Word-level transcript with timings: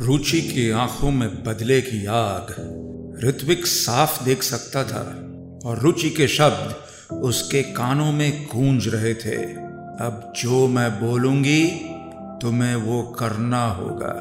रुचि 0.00 0.40
की 0.40 0.70
आँखों 0.70 1.10
में 1.10 1.44
बदले 1.44 1.80
की 1.80 2.06
आग। 2.06 2.46
ऋत्विक 3.24 3.66
साफ़ 3.66 4.24
देख 4.24 4.42
सकता 4.42 4.84
था 4.84 5.00
और 5.68 5.78
रुचि 5.78 6.10
के 6.10 6.28
शब्द 6.28 6.74
उसके 7.12 7.62
कानों 7.62 8.12
में 8.12 8.46
गूंज 8.46 8.88
रहे 8.88 9.14
थे। 9.14 9.36
अब 10.04 10.32
जो 10.36 10.68
मैं 10.68 10.90
बोलूँगी, 10.90 11.66
तुम्हें 12.42 12.76
वो 12.76 13.02
करना 13.02 13.66
होगा। 13.66 14.12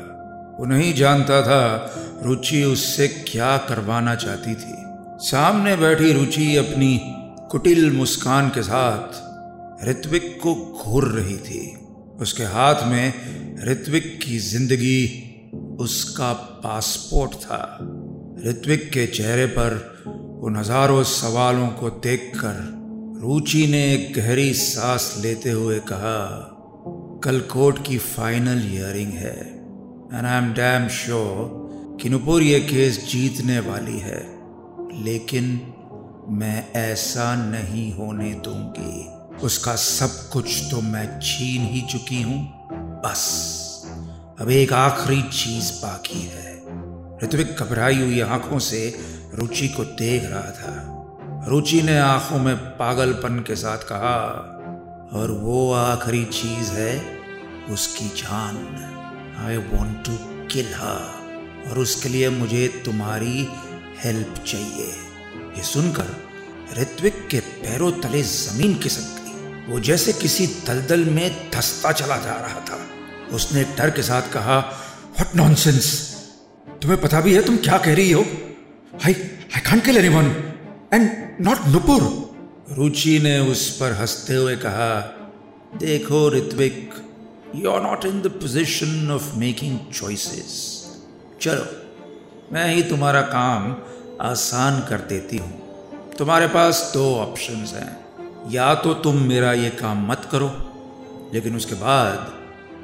वो 0.59 0.65
नहीं 0.65 0.93
जानता 0.93 1.41
था 1.41 1.93
रुचि 2.23 2.63
उससे 2.63 3.07
क्या 3.07 3.57
करवाना 3.57 4.15
चाहती 4.15 4.55
थी। 4.55 4.75
सामने 5.27 5.75
बैठी 5.75 6.13
रुचि 6.13 6.55
अपनी 6.55 6.99
कुटिल 7.51 7.91
मुस्कान 7.91 8.49
के 8.49 8.61
साथ 8.63 9.87
ऋत्विक 9.89 10.39
को 10.43 10.83
घूर 10.83 11.05
रही 11.05 11.37
थी। 11.37 11.77
उसके 12.19 12.43
हाथ 12.43 12.87
में 12.87 13.13
ऋत्विक 13.67 14.19
की 14.23 14.39
ज़िंदगी 14.39 15.24
उसका 15.79 16.31
पासपोर्ट 16.63 17.33
था। 17.35 17.61
ऋत्विक 18.45 18.89
के 18.93 19.05
चेहरे 19.07 19.45
पर 19.57 19.73
उन 20.43 20.55
हज़ारों 20.55 21.03
सवालों 21.03 21.67
को 21.69 21.89
देखकर 22.03 22.57
रुचि 23.21 23.65
ने 23.67 23.83
एक 23.93 24.13
गहरी 24.15 24.53
सांस 24.53 25.13
लेते 25.21 25.51
हुए 25.51 25.79
कहा, 25.79 26.21
कल 27.23 27.39
कोर्ट 27.51 27.85
की 27.87 27.97
फाइनल 27.97 28.59
हियरिंग 28.61 29.11
है 29.13 29.37
and 30.13 30.25
I 30.25 30.37
am 30.37 30.51
damn 30.53 30.87
sure 30.93 31.97
कि 32.01 32.09
नुपुर 32.09 32.43
ये 32.43 32.59
केस 32.61 32.99
जीतने 33.11 33.59
वाली 33.61 33.99
है, 33.99 34.21
लेकिन 35.03 35.45
मैं 36.31 36.73
ऐसा 36.75 37.33
नहीं 37.35 37.91
होने 37.93 38.33
दूँगी। 38.45 39.43
उसका 39.45 39.75
सब 39.75 40.29
कुछ 40.33 40.61
तो 40.71 40.81
मैं 40.83 41.07
छीन 41.19 41.65
ही 41.65 41.81
चुकी 41.91 42.21
हूँ, 42.21 42.41
बस। 43.05 43.23
अब 44.41 44.49
एक 44.49 44.73
आखिरी 44.73 45.21
चीज़ 45.21 45.71
बाकी 45.73 46.21
है। 46.21 46.55
ऋत्विक 47.23 47.55
घबराई 47.55 47.95
हुई 47.95 48.19
आँखों 48.19 48.59
से 48.59 48.99
रुचि 49.33 49.67
को 49.67 49.83
देख 49.83 50.23
रहा 50.23 50.51
था। 50.51 51.45
रुचि 51.47 51.81
ने 51.81 51.99
आँखों 51.99 52.39
में 52.39 52.55
पागलपन 52.57 53.39
के 53.39 53.55
साथ 53.55 53.77
कहा, 53.77 54.17
और 55.13 55.31
वो 55.31 55.73
आखिरी 55.73 56.25
चीज़ 56.25 56.71
है 56.71 57.19
उसकी 57.69 58.07
जान। 58.07 58.57
आई 59.37 59.57
वॉन्ट 59.57 60.05
टू 60.05 60.17
किल 60.47 60.65
हर 60.65 61.69
और 61.69 61.79
उसके 61.79 62.09
लिए 62.09 62.29
मुझे 62.29 62.81
तुम्हारी 62.85 63.47
हेल्प 64.03 64.43
चाहिए। 64.47 64.87
ये 65.57 65.63
सुनकर 65.63 66.07
ऋत्विक 66.77 67.27
के 67.27 67.39
पैरों 67.39 67.91
तले 67.91 68.21
ज़मीन 68.23 68.79
खिसक 68.79 69.01
गई। 69.01 69.73
वो 69.73 69.79
जैसे 69.79 70.13
किसी 70.13 70.47
दलदल 70.47 71.05
में 71.05 71.51
धसता 71.51 71.91
चला 71.91 72.17
जा 72.17 72.33
रहा 72.33 72.59
था। 72.59 72.79
उसने 73.33 73.63
डर 73.77 73.89
के 73.89 74.01
साथ 74.01 74.31
कहा 74.33 74.57
वट 75.19 75.35
नॉनसेंस 75.35 75.87
तुम्हें 76.81 77.01
पता 77.01 77.21
भी 77.21 77.33
है 77.35 77.43
तुम 77.45 77.57
क्या 77.57 77.77
कह 77.77 77.95
रही 77.95 78.11
हो? 78.11 78.21
I 79.05 79.13
I 79.55 79.61
can't 79.61 79.83
kill 79.85 79.97
anyone 79.97 80.25
and 80.93 81.09
not 81.41 81.65
Nupur 81.67 82.01
Ruchi 82.71 83.19
ने 83.19 83.39
उस 83.39 83.69
पर 83.77 83.91
हँसते 83.91 84.35
हुए 84.35 84.55
कहा, 84.55 84.99
देखो 85.77 86.29
Ritvik 86.29 86.93
you 87.55 87.71
are 87.71 87.81
not 87.81 88.05
in 88.05 88.21
the 88.21 88.27
position 88.27 89.11
of 89.11 89.35
making 89.35 89.79
choices 89.93 90.53
चलो, 91.41 91.65
मैं 92.53 92.73
ही 92.75 92.83
तुम्हारा 92.83 93.21
काम 93.21 93.75
आसान 94.21 94.79
कर 94.89 94.97
देती 94.97 95.37
हूँ। 95.37 96.13
तुम्हारे 96.17 96.47
पास 96.47 96.91
दो 96.93 97.15
ऑप्शंस 97.15 97.73
हैं। 97.73 98.51
या 98.51 98.73
तो 98.75 98.93
तुम 98.93 99.21
मेरा 99.21 99.53
ये 99.53 99.69
काम 99.69 100.07
मत 100.07 100.27
करो, 100.31 100.47
लेकिन 101.33 101.55
उसके 101.55 101.75
बाद 101.75 102.33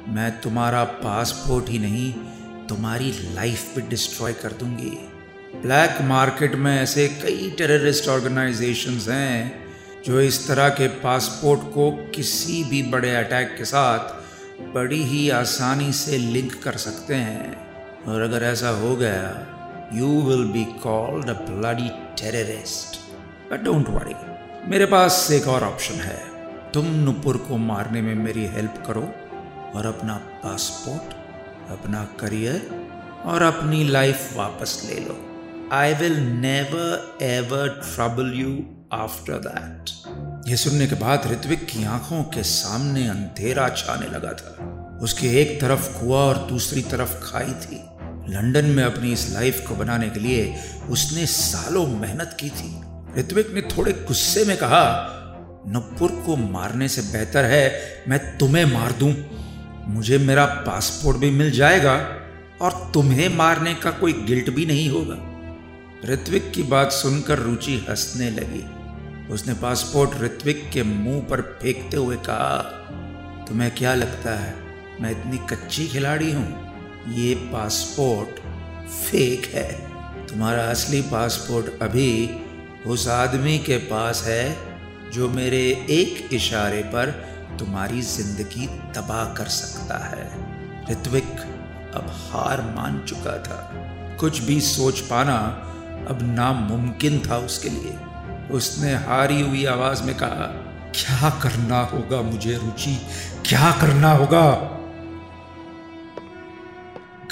मैं 0.08 0.30
तुम्हारा 0.40 0.84
पासपोर्ट 0.84 1.68
ही 1.68 1.78
नहीं, 1.78 2.12
तुम्हारी 2.68 3.12
लाइफ 3.34 3.74
भी 3.76 3.82
डिस्ट्रॉय 3.82 4.32
कर 4.32 4.52
दूँगी। 4.52 4.90
ब्लैक 5.56 6.00
मार्केट 6.02 6.54
में 6.54 6.80
ऐसे 6.80 7.08
कई 7.08 7.50
टेररिस्ट 7.50 8.08
ऑर्गेनाइजेशंस 8.08 9.08
हैं 9.08 9.64
जो 10.06 10.20
इस 10.20 10.46
तरह 10.48 10.68
के 10.68 10.88
पासपोर्ट 10.88 11.60
को 11.60 11.90
किसी 12.14 12.62
भी 12.64 12.82
बड़े 12.82 13.14
अटैक 13.14 13.54
के 13.58 13.64
साथ 13.64 14.20
बड़ी 14.74 15.02
ही 15.02 15.28
आसानी 15.30 15.92
से 15.92 16.18
लिंक 16.18 16.62
कर 16.62 16.76
सकते 16.76 17.14
हैं। 17.14 17.56
और 18.04 18.20
अगर 18.20 18.42
ऐसा 18.42 18.68
हो 18.68 18.96
गया 18.96 19.90
you 19.94 20.20
will 20.22 20.44
be 20.44 20.64
called 20.64 21.28
a 21.28 21.32
bloody 21.32 21.88
terrorist 22.22 23.00
but 23.52 23.60
don't 23.60 23.88
worry 23.88 24.14
मेरे 24.70 24.86
पास 24.86 25.28
एक 25.32 25.48
और 25.48 25.64
ऑप्शन 25.64 25.94
है। 25.94 26.20
तुम 26.74 26.86
नुपुर 26.86 27.36
को 27.36 27.56
मारने 27.56 28.02
में 28.02 28.14
मेरी 28.14 28.46
हेल्प 28.46 28.82
करो। 28.86 29.14
और 29.74 29.86
अपना 29.86 30.14
पासपोर्ट, 30.14 31.14
अपना 31.70 32.04
करियर 32.20 32.70
और 33.24 33.42
अपनी 33.42 33.84
लाइफ 33.84 34.36
वापस 34.36 34.88
ले 34.90 35.00
लो। 35.00 35.18
I 35.72 35.94
will 35.94 36.18
never 36.20 37.18
ever 37.22 37.68
trouble 37.68 38.32
you 38.34 38.58
after 38.92 39.32
that 39.32 39.90
ये 40.48 40.56
सुनने 40.56 40.86
के 40.86 40.94
बाद 40.94 41.28
ऋत्विक 41.32 41.66
की 41.66 41.84
आँखों 41.84 42.22
के 42.22 42.42
सामने 42.42 43.08
अंधेरा 43.08 43.68
छाने 43.68 44.06
लगा 44.06 44.32
था। 44.32 44.98
उसकी 45.02 45.28
एक 45.28 45.60
तरफ़ 45.60 46.00
कुआ 46.00 46.18
और 46.18 46.38
दूसरी 46.38 46.82
तरफ़ 46.82 47.14
खाई 47.22 47.52
थी। 47.52 47.76
लंदन 48.28 48.64
में 48.64 48.84
अपनी 48.84 49.12
इस 49.12 49.32
लाइफ 49.32 49.64
को 49.68 49.74
बनाने 49.74 50.08
के 50.10 50.20
लिए 50.20 50.54
उसने 50.88 51.26
सालों 51.26 51.86
मेहनत 51.86 52.36
की 52.40 52.50
थी। 52.50 52.82
ऋत्विक 53.18 53.50
ने 53.50 53.62
थोड़े 53.62 53.92
गुस्से 53.92 54.44
में 54.44 54.56
कहा, 54.56 54.84
नपुर 55.68 56.10
को 56.26 56.36
मारने 56.36 56.88
से 56.88 57.02
बेहतर 57.02 57.44
है, 57.44 57.72
मैं 58.08 58.38
तुम्हें 58.38 58.64
मार 58.64 58.92
दूँ। 58.92 59.12
मुझे 59.88 60.18
मेरा 60.18 60.44
पासपोर्ट 60.44 61.16
भी 61.16 61.30
मिल 61.30 61.50
जाएगा 61.50 61.94
और 62.60 62.90
तुम्हें 62.94 63.36
मारने 63.36 63.74
का 63.74 63.90
कोई 63.90 64.12
गिल्ट 64.12 64.50
भी 64.50 64.66
नहीं 64.66 64.88
होगा। 64.90 65.16
ऋत्विक 66.12 66.52
की 66.52 66.62
बात 66.62 66.92
सुनकर 66.92 67.38
रुचि 67.38 67.86
हंसने 67.90 68.30
लगी। 68.30 68.64
उसने 69.32 69.54
पासपोर्ट 69.54 70.20
ऋत्विक 70.20 70.70
के 70.72 70.82
मुँह 70.82 71.20
पर 71.20 71.40
फेंकते 71.40 71.96
हुए 71.96 72.16
कहा, 72.16 72.58
तुम्हें 73.48 73.70
क्या 73.70 73.94
लगता 73.94 74.34
है, 74.38 74.54
मैं 75.00 75.10
इतनी 75.10 75.38
कच्ची 75.50 75.86
खिलाड़ी 75.88 76.32
हूँ? 76.32 76.72
ये 77.08 77.34
पासपोर्ट 77.34 78.40
फेक 78.88 79.54
है। 79.54 79.72
तुम्हारा 80.26 80.62
असली 80.62 81.02
पासपोर्ट 81.02 81.82
अभी 81.82 82.30
उस 82.86 83.08
आदमी 83.08 83.58
के 83.58 83.76
पास 83.76 84.24
है 84.26 84.56
जो 85.12 85.28
मेरे 85.28 85.86
एक 85.90 86.28
इशारे 86.32 86.82
पर 86.82 87.31
तुम्हारी 87.58 88.02
ज़िंदगी 88.02 88.66
तबाह 88.66 89.34
कर 89.34 89.44
सकता 89.44 89.98
है। 89.98 90.52
ऋत्विक 90.90 91.32
अब 91.94 92.06
हार 92.10 92.60
मान 92.60 93.04
चुका 93.08 93.38
था। 93.38 93.72
कुछ 94.20 94.42
भी 94.42 94.60
सोच 94.60 95.00
पाना 95.00 95.36
अब 96.08 96.18
नामुमकिन 96.22 97.22
था 97.30 97.36
उसके 97.36 97.68
लिए। 97.68 97.98
उसने 98.50 98.94
हारी 98.94 99.40
हुई 99.40 99.64
आवाज़ 99.64 100.02
में 100.02 100.14
कहा, 100.14 100.46
क्या 100.94 101.30
करना 101.30 101.80
होगा 101.80 102.22
मुझे, 102.22 102.56
रुचि? 102.56 102.98
क्या 103.46 103.70
करना 103.70 104.12
होगा? 104.12 104.78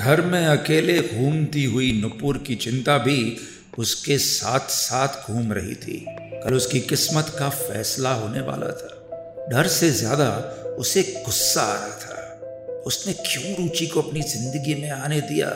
घर 0.01 0.21
में 0.21 0.47
अकेले 0.47 1.03
घूमती 1.03 1.65
हुई 1.65 2.01
नुपुर 2.03 2.39
की 2.39 2.55
चिंता 2.55 2.99
भी 2.99 3.37
उसके 3.79 4.19
साथ 4.19 4.61
साथ 4.61 5.31
घूम 5.31 5.53
रही 5.53 5.75
थी। 5.75 6.07
कल 6.45 6.55
उसकी 6.55 6.81
किस्मत 6.81 7.37
का 7.39 7.49
फैसला 7.49 8.13
होने 8.15 8.41
वाला 8.41 8.67
था। 8.67 9.00
डर 9.49 9.67
से 9.67 9.91
ज़्यादा 9.91 10.31
उसे 10.79 11.03
गुस्सा 11.27 11.63
आ 11.63 11.75
रहा 11.75 11.89
था। 11.89 12.83
उसने 12.87 13.13
क्यों 13.13 13.55
रुचि 13.57 13.87
को 13.87 14.03
अपनी 14.03 14.23
ज़िंदगी 14.23 14.75
में 14.75 14.91
आने 14.91 15.21
दिया? 15.21 15.49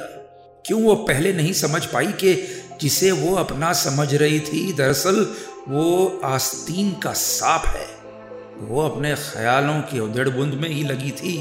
क्यों 0.64 0.82
वो 0.82 0.94
पहले 0.94 1.32
नहीं 1.32 1.52
समझ 1.52 1.84
पाई 1.86 2.06
कि 2.06 2.34
जिसे 2.80 3.10
वो 3.12 3.34
अपना 3.34 3.72
समझ 3.72 4.14
रही 4.14 4.40
थी, 4.40 4.72
दरअसल 4.72 5.26
वो 5.68 6.20
आस्तीन 6.24 6.92
का 6.92 7.12
सांप 7.12 7.66
है। 7.66 7.86
वो 8.60 8.80
अपने 8.82 9.14
ख्यालों 9.14 9.80
की 9.82 10.00
उधड़ 10.00 10.28
बुंद 10.28 10.54
में 10.54 10.68
ही 10.68 10.82
लगी 10.84 11.10
थी 11.10 11.36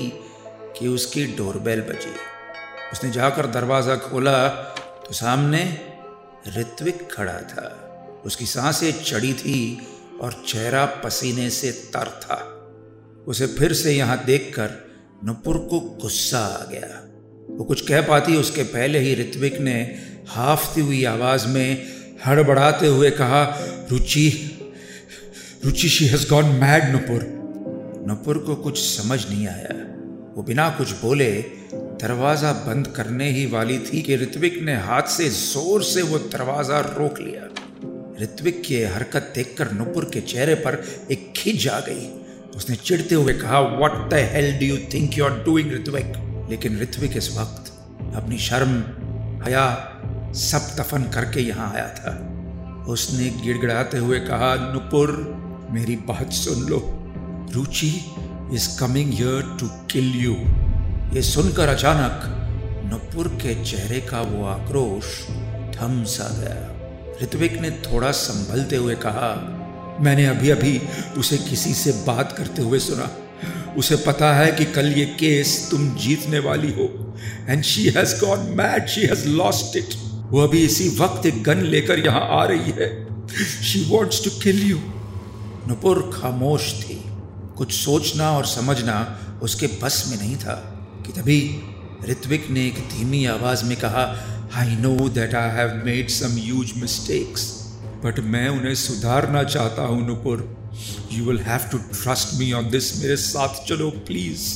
कि 0.77 0.87
उसकी 0.87 1.25
डोरबेल 1.25 1.81
बजी। 1.81 2.13
उसने 2.91 3.11
जाकर 3.11 3.47
दरवाज़ा 3.47 3.95
खोला 3.95 4.47
तो 5.07 5.13
सामने 5.13 5.63
ऋत्विक 6.57 7.07
खड़ा 7.13 7.39
था। 7.41 7.79
उसकी 8.25 8.45
साँसें 8.45 8.91
चढ़ी 9.03 9.33
थी 9.33 9.57
और 10.23 10.43
चेहरा 10.47 10.85
पसीने 10.85 11.49
से 11.49 11.71
तर 11.71 12.07
था। 12.23 12.37
उसे 13.27 13.47
फिर 13.47 13.73
से 13.73 13.91
यहाँ 13.91 14.23
देखकर 14.25 14.69
नुपुर 15.23 15.57
को 15.57 15.79
गुस्सा 15.79 16.39
आ 16.39 16.65
गया। 16.71 16.99
वो 17.49 17.63
कुछ 17.63 17.81
कह 17.87 18.01
पाती, 18.01 18.35
उसके 18.35 18.63
पहले 18.63 18.99
ही 18.99 19.13
ऋत्विक 19.15 19.59
ने 19.59 19.75
हाफती 20.27 20.81
हुई 20.81 21.03
आवाज़ 21.03 21.47
में 21.47 21.87
हड़बड़ाते 22.25 22.87
हुए 22.87 23.09
कहा, 23.11 23.43
Ruchi 23.91 24.29
Ruchi 25.65 25.89
she 25.89 26.05
has 26.05 26.29
gone 26.29 26.45
mad 26.45 26.91
Nupur. 26.91 27.23
Nupur 28.07 28.37
को 28.37 28.55
कुछ 28.55 28.79
समझ 28.79 29.19
नहीं 29.29 29.47
आया। 29.47 29.75
वो 30.35 30.43
बिना 30.43 30.69
कुछ 30.69 30.91
बोले 30.91 31.31
दरवाज़ा 31.73 32.51
बंद 32.53 32.87
करने 32.87 33.29
ही 33.29 33.45
वाली 33.45 33.77
थी 33.79 34.01
कि 34.01 34.15
ऋत्विक 34.15 34.61
ने 34.61 34.75
हाथ 34.75 35.07
से 35.07 35.29
ज़ोर 35.29 35.83
से 35.83 36.01
वो 36.01 36.17
दरवाज़ा 36.19 36.79
रोक 36.79 37.19
लिया। 37.19 37.52
ऋत्विक 38.23 38.63
की 38.63 38.83
हरकत 38.83 39.31
देखकर 39.35 39.71
नुपुर 39.71 40.11
के 40.13 40.21
चेहरे 40.21 40.55
पर 40.55 40.83
एक 41.11 41.33
खिंच 41.35 41.67
आ 41.67 41.79
गई। 41.79 42.11
उसने 42.55 42.75
चिढ़ते 42.75 43.15
हुए 43.15 43.33
कहा 43.33 43.59
what 43.59 44.09
the 44.09 44.13
hell 44.13 44.59
do 44.59 44.65
you 44.65 44.77
think 44.93 45.17
you 45.17 45.25
are 45.25 45.43
doing 45.43 45.73
Ritvik? 45.73 46.13
लेकिन 46.49 46.79
ऋत्विक 46.79 47.17
इस 47.17 47.37
वक्त 47.37 47.73
अपनी 48.15 48.37
शर्म, 48.37 48.83
हया, 49.43 49.89
सब 50.35 50.75
दफन 50.79 51.03
करके 51.03 51.39
यहाँ 51.39 51.73
आया 51.73 51.87
था। 51.87 52.29
उसने 52.87 53.29
गिड़गिड़ाते 53.29 53.97
हुए 53.97 54.19
कहा, 54.19 54.73
नुपुर, 54.73 55.11
मेरी 55.71 55.95
बात 55.95 56.31
सुन 56.31 56.63
लो। 56.63 56.99
Ruchi 57.53 58.05
is 58.53 58.79
coming 58.79 59.13
here 59.13 59.57
to 59.59 59.67
kill 59.67 60.11
you 60.15 60.33
ये 61.15 61.21
सुनकर 61.21 61.67
अचानक 61.67 62.39
नुपुर 62.91 63.27
के 63.27 63.65
चेहरे 63.65 64.01
का 64.01 64.21
वो 64.21 64.45
आक्रोश 64.45 65.27
थम 65.75 66.03
सा 66.03 66.41
गया। 66.41 66.72
ऋत्विक 67.21 67.59
ने 67.61 67.69
थोड़ा 67.81 68.11
संभलते 68.11 68.75
हुए 68.75 68.95
कहा, 68.95 69.33
मैंने 70.01 70.25
अभी 70.25 70.49
अभी 70.49 70.79
उसे 71.17 71.37
किसी 71.39 71.73
से 71.73 71.91
बात 72.07 72.31
करते 72.37 72.61
हुए 72.61 72.79
सुना। 72.79 73.09
उसे 73.77 73.95
पता 73.97 74.33
है 74.33 74.51
कि 74.51 74.65
कल 74.65 74.91
ये 74.93 75.05
केस 75.19 75.67
तुम 75.71 75.89
जीतने 75.97 76.39
वाली 76.39 76.71
हो 76.73 76.87
and 77.49 77.63
she 77.63 77.87
has 77.89 78.15
gone 78.21 78.39
mad 78.57 78.87
she 78.87 79.01
has 79.01 79.27
lost 79.27 79.77
it 79.77 79.95
वो 80.31 80.41
अभी 80.41 80.63
इसी 80.65 80.89
वक्त 80.97 81.25
एक 81.25 81.43
गन 81.43 81.61
लेकर 81.65 81.99
यहाँ 81.99 82.27
आ 82.31 82.43
रही 82.45 82.71
है। 82.71 82.89
She 83.63 83.83
wants 83.89 84.23
to 84.23 84.29
kill 84.41 84.61
you 84.61 84.77
Nupur 85.67 86.09
खामोश 86.13 86.71
थी। 86.73 87.01
कुछ 87.57 87.73
सोचना 87.73 88.31
और 88.31 88.45
समझना 88.45 88.95
उसके 89.43 89.67
बस 89.83 90.03
में 90.07 90.17
नहीं 90.17 90.35
था, 90.35 90.53
कि 91.05 91.13
तभी 91.13 91.39
ऋत्विक 92.09 92.49
ने 92.49 92.65
एक 92.67 92.73
धीमी 92.73 93.25
आवाज़ 93.25 93.65
में 93.65 93.77
कहा 93.77 94.03
I 94.55 94.75
know 94.75 95.09
that 95.09 95.35
I 95.35 95.49
have 95.49 95.81
made 95.85 96.09
some 96.09 96.35
huge 96.37 96.71
mistakes 96.77 97.51
but 98.05 98.19
मैं 98.19 98.47
उन्हें 98.49 98.75
सुधारना 98.75 99.43
चाहता 99.43 99.81
हूँ, 99.81 100.07
Nupur. 100.07 100.57
You 101.11 101.25
will 101.25 101.39
have 101.39 101.59
to 101.71 101.77
trust 101.77 102.39
me 102.39 102.51
on 102.51 102.69
this 102.69 103.01
मेरे 103.01 103.15
साथ 103.15 103.65
चलो 103.67 103.89
प्लीज़ 103.89 104.47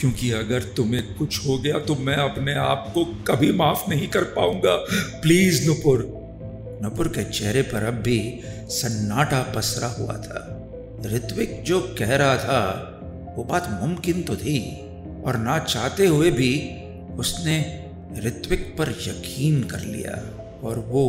क्योंकि 0.00 0.30
अगर 0.30 0.62
तुम्हें 0.62 1.14
कुछ 1.14 1.46
हो 1.46 1.58
गया 1.58 1.78
तो 1.78 1.94
मैं 1.94 2.16
अपने 2.16 2.54
आप 2.54 2.90
को 2.94 3.04
कभी 3.04 3.52
माफ़ 3.52 3.90
नहीं 3.90 4.08
कर 4.08 4.22
पाऊँगा। 4.22 4.76
प्लीज़ 5.22 5.66
नुपुर। 5.66 6.04
नुपुर 6.82 7.08
के 7.08 7.24
चेहरे 7.24 7.62
पर 7.62 7.84
अब 7.84 7.94
भी 7.94 8.40
सन्नाटा 8.70 9.42
पसरा 9.56 9.88
हुआ 9.88 10.14
था। 10.14 10.44
ऋत्विक 11.06 11.62
जो 11.66 11.80
कह 11.98 12.16
रहा 12.16 12.36
था, 12.36 13.34
वो 13.36 13.44
बात 13.44 13.78
मुमकिन 13.82 14.22
तो 14.22 14.36
थी। 14.36 14.58
और 15.28 15.36
ना 15.36 15.58
चाहते 15.58 16.06
हुए 16.06 16.30
भी 16.30 16.82
उसने 17.18 17.84
ऋत्विक 18.18 18.76
पर 18.78 18.88
यकीन 18.88 19.62
कर 19.62 19.80
लिया 19.80 20.14
और 20.68 20.78
वो 20.78 21.06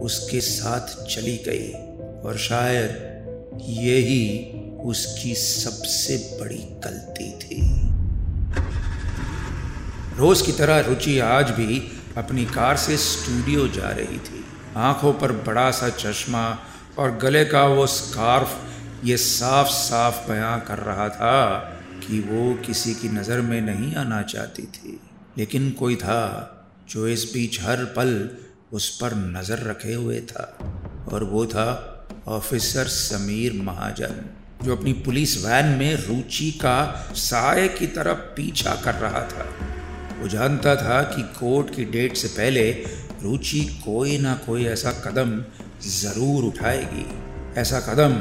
उसके 0.00 0.40
साथ 0.40 1.04
चली 1.04 1.36
गई। 1.36 1.72
और 2.20 2.38
शायद 2.38 2.88
यही 3.62 4.52
उसकी 4.80 5.34
सबसे 5.34 6.38
बड़ी 6.40 6.66
गलती 6.84 7.32
थी। 7.32 7.88
रोज 10.16 10.42
की 10.42 10.52
तरह 10.52 10.78
रुचि 10.78 11.18
आज 11.18 11.50
भी 11.50 11.92
अपनी 12.16 12.44
कार 12.44 12.76
से 12.76 12.96
स्टूडियो 12.96 13.68
जा 13.68 13.88
रही 13.88 14.18
थी। 14.18 14.44
आँखों 14.76 15.12
पर 15.12 15.32
बड़ा 15.32 15.70
सा 15.70 15.88
चश्मा 15.88 16.58
और 16.98 17.16
गले 17.16 17.44
का 17.44 17.64
वो 17.64 17.86
स्कार्फ 17.86 18.64
ये 19.04 19.16
साफ़ 19.16 19.68
साफ़ 19.68 20.30
बयां 20.30 20.60
कर 20.60 20.78
रहा 20.78 21.08
था 21.08 21.74
कि 22.08 22.20
वो 22.20 22.54
किसी 22.66 22.94
की 22.94 23.08
नज़र 23.08 23.40
में 23.40 23.60
नहीं 23.60 23.94
आना 23.96 24.22
चाहती 24.22 24.62
थी। 24.62 24.98
लेकिन 25.38 25.70
कोई 25.70 25.96
था 25.96 26.20
जो 26.88 27.06
इस 27.08 27.24
बीच 27.34 27.60
हर 27.60 27.84
पल 27.96 28.30
उस 28.72 28.88
पर 28.98 29.14
नज़र 29.14 29.58
रखे 29.62 29.94
हुए 29.94 30.20
था, 30.20 30.44
और 31.12 31.24
वो 31.24 31.44
था 31.46 31.94
ऑफिसर 32.28 32.86
समीर 32.86 33.52
महाजन, 33.62 34.24
जो 34.64 34.76
अपनी 34.76 34.92
पुलिस 34.92 35.36
वैन 35.44 35.66
में 35.66 35.94
रुचि 35.96 36.50
का 36.50 37.12
साय 37.14 37.68
की 37.68 37.86
तरफ़ 37.86 38.18
पीछा 38.36 38.74
कर 38.74 38.94
रहा 38.94 39.20
था। 39.28 39.46
वो 40.20 40.28
जानता 40.28 40.74
था 40.76 41.02
कि 41.14 41.22
कोर्ट 41.38 41.74
की 41.74 41.84
डेट 41.84 42.16
से 42.16 42.28
पहले 42.28 42.70
रुचि 43.22 43.60
कोई 43.84 44.18
ना 44.18 44.34
कोई 44.46 44.64
ऐसा 44.66 44.92
कदम 45.06 45.40
ज़रूर 45.82 46.44
उठाएगी। 46.44 47.06
ऐसा 47.60 47.80
कदम 47.80 48.16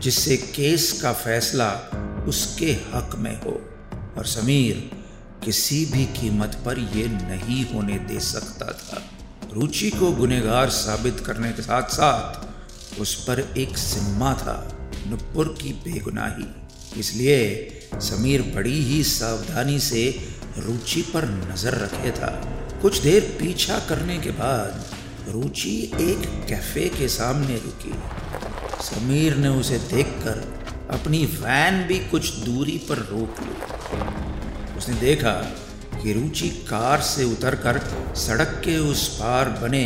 जिससे 0.00 0.36
केस 0.36 0.92
का 1.02 1.12
फैसला 1.12 1.70
उसके 2.28 2.72
हक 2.72 3.14
में 3.18 3.40
हो। 3.40 3.60
और 4.18 4.26
समीर 4.26 4.90
किसी 5.44 5.86
भी 5.86 6.04
कीमत 6.04 6.62
पर 6.66 6.78
यह 6.78 7.10
नहीं 7.28 7.74
होने 7.74 7.98
दे 7.98 8.20
सकता 8.20 8.66
था। 8.66 9.02
रुचि 9.52 9.90
को 9.90 10.12
गुनेगार 10.12 10.68
साबित 10.68 11.20
करने 11.20 11.52
के 11.52 11.62
साथ 11.62 11.82
साथ 11.82 13.00
उस 13.00 13.14
पर 13.24 13.54
एक 13.58 13.78
सिम्मा 13.78 14.34
था, 14.34 14.78
नुपुर 15.06 15.48
की 15.62 15.72
बेगुनाही। 15.72 16.46
इसलिए 17.00 17.68
समीर 17.94 18.42
बड़ी 18.42 18.82
ही 18.84 19.04
सावधानी 19.04 19.78
से 19.78 20.26
रुचि 20.58 21.02
पर 21.02 21.24
नज़र 21.24 21.74
रखे 21.74 22.10
था। 22.10 22.30
कुछ 22.82 22.98
देर 22.98 23.36
पीछा 23.40 23.78
करने 23.78 24.18
के 24.18 24.30
बाद 24.30 24.84
रुचि 25.28 25.92
एक 26.00 26.46
कैफ़े 26.48 26.88
के 26.88 27.08
सामने 27.08 27.56
रुकी। 27.56 27.94
समीर 28.82 29.36
ने 29.36 29.48
उसे 29.48 29.78
देखकर 29.78 30.59
अपनी 30.90 31.24
वैन 31.24 31.82
भी 31.88 31.98
कुछ 32.10 32.32
दूरी 32.36 32.76
पर 32.88 32.98
रोक 33.10 33.40
ली। 33.40 34.76
उसने 34.78 34.94
देखा 34.96 35.32
कि 36.02 36.12
रुचि 36.12 36.48
कार 36.68 37.00
से 37.00 37.24
उतरकर 37.24 37.78
सड़क 38.16 38.60
के 38.64 38.78
उस 38.78 39.08
पार 39.18 39.48
बने 39.62 39.84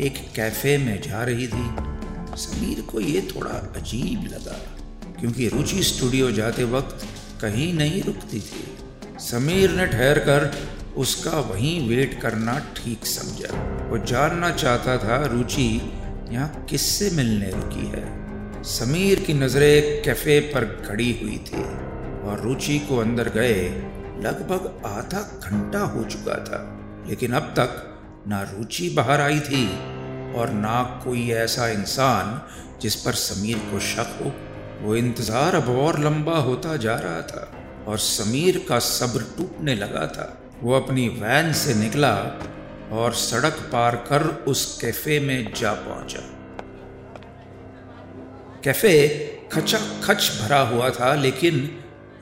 एक 0.00 0.18
कैफ़े 0.36 0.76
में 0.78 1.00
जा 1.02 1.22
रही 1.24 1.46
थी। 1.48 2.36
समीर 2.38 2.80
को 2.82 3.00
ये 3.00 3.20
थोड़ा 3.34 3.50
अजीब 3.76 4.24
लगा, 4.24 4.58
क्योंकि 5.20 5.48
रुचि 5.48 5.82
स्टूडियो 5.82 6.30
जाते 6.32 6.64
वक्त 6.64 7.06
कहीं 7.42 7.72
नहीं 7.74 8.02
रुकती 8.02 8.40
थी। 8.40 8.64
समीर 9.20 9.70
ने 9.70 9.86
ठहर 9.86 10.18
कर 10.18 10.50
उसका 10.96 11.40
वहीं 11.40 11.88
वेट 11.88 12.20
करना 12.22 12.58
ठीक 12.76 13.06
समझा। 13.06 13.52
वो 13.90 13.98
जानना 14.06 14.50
चाहता 14.50 14.96
था, 14.98 15.24
रुचि 15.26 15.70
यहाँ 16.32 16.66
किससे 16.70 17.10
मिलने 17.10 17.50
रुकी 17.50 17.86
है? 17.88 18.19
समीर 18.64 19.20
की 19.20 19.34
नज़रें 19.34 20.02
कैफ़े 20.02 20.38
पर 20.40 20.64
खड़ी 20.86 21.12
हुई 21.22 21.36
थी 21.46 21.62
और 22.22 22.40
रुचि 22.40 22.78
को 22.78 22.96
अंदर 22.96 23.28
गए 23.28 23.62
लगभग 24.22 24.82
आधा 24.86 25.20
घंटा 25.44 25.78
हो 25.78 26.02
चुका 26.04 26.34
था। 26.44 26.58
लेकिन 27.08 27.32
अब 27.32 27.42
तक 27.58 28.24
ना 28.28 28.42
रुचि 28.42 28.88
बाहर 28.88 29.20
आई 29.20 29.38
थी 29.40 29.64
और 30.34 30.50
ना 30.50 30.82
कोई 31.04 31.30
ऐसा 31.30 31.68
इंसान 31.68 32.40
जिस 32.82 32.94
पर 32.94 33.12
समीर 33.12 33.58
को 33.70 33.80
शक 33.80 34.18
हो। 34.20 34.32
वो 34.82 34.96
इंतज़ार 34.96 35.54
अब 35.54 35.68
और 35.68 35.98
लंबा 35.98 36.36
होता 36.38 36.76
जा 36.76 36.94
रहा 36.94 37.22
था 37.22 37.50
और 37.88 37.98
समीर 37.98 38.64
का 38.68 38.78
सब्र 38.78 39.24
टूटने 39.38 39.74
लगा 39.74 40.06
था। 40.06 40.26
वो 40.62 40.74
अपनी 40.74 41.08
वैन 41.08 41.52
से 41.52 41.74
निकला 41.74 42.14
और 42.92 43.14
सड़क 43.14 43.58
पार 43.72 43.96
कर 44.10 44.26
उस 44.48 44.78
कैफ़े 44.80 45.18
में 45.20 45.52
जा 45.56 45.72
पहुँचा। 45.72 46.39
कैफ़े 48.64 48.96
खचा 49.52 49.78
खच 50.02 50.30
भरा 50.40 50.60
हुआ 50.62 50.90
था, 50.90 51.14
लेकिन 51.14 51.68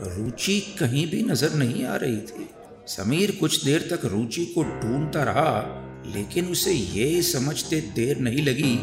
रुचि 0.02 0.60
कहीं 0.80 1.06
भी 1.06 1.22
नज़र 1.22 1.54
नहीं 1.54 1.84
आ 1.84 1.96
रही 1.96 2.20
थी। 2.20 2.48
समीर 2.88 3.36
कुछ 3.40 3.64
देर 3.64 3.88
तक 3.90 4.04
रुचि 4.04 4.44
को 4.54 4.62
ढूंढता 4.62 5.22
रहा, 5.24 5.52
लेकिन 6.14 6.46
उसे 6.46 6.72
ये 6.72 7.22
समझते 7.24 7.80
देर 7.96 8.18
नहीं 8.18 8.42
लगी 8.42 8.74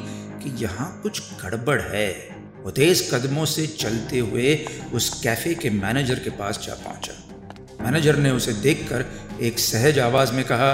कि 0.44 0.56
यहाँ 0.64 0.90
कुछ 1.04 1.22
गड़बड़ 1.44 1.80
है। 1.82 2.10
वो 2.64 2.72
तेज 2.72 3.10
कदमों 3.14 3.46
से 3.46 3.68
चलते 3.70 4.20
हुए 4.20 4.54
उस 4.94 5.10
कैफ़े 5.22 5.54
के 5.56 5.70
मैनेजर 5.72 6.20
के 6.20 6.30
पास 6.38 6.60
जा 6.68 6.74
पहुँचा। 6.84 7.84
मैनेजर 7.84 8.16
ने 8.18 8.32
उसे 8.32 8.54
देखकर 8.62 9.06
एक 9.42 9.60
सहज 9.60 10.00
आवाज़ 10.00 10.34
में 10.34 10.44
कहा, 10.46 10.72